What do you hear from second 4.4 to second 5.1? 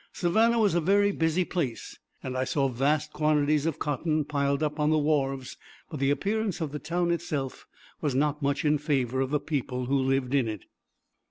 up on the